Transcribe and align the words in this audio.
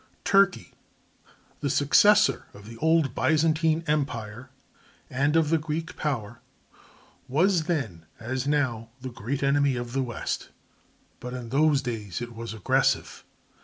Turkey—the 0.23 1.69
successor 1.69 2.47
of 2.55 2.65
the 2.65 2.75
old 2.77 3.13
Byzantine 3.13 3.83
empire 3.85 4.49
and 5.11 5.35
of 5.35 5.51
the 5.51 5.59
Greek 5.59 5.95
power—was 5.95 7.65
then, 7.65 8.07
as 8.19 8.47
now, 8.47 8.89
the 9.01 9.09
great 9.09 9.43
enemy 9.43 9.75
of 9.75 9.93
the 9.93 10.01
west, 10.01 10.49
but 11.19 11.35
in 11.35 11.49
those 11.49 11.83
days 11.83 12.19
it 12.19 12.33
was 12.35 12.51
aggressive. 12.51 13.23